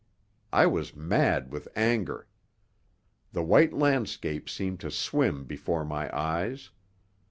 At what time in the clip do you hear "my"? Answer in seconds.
5.85-6.09